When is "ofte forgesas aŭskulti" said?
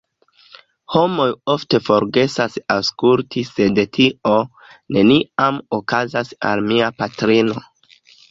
1.55-3.43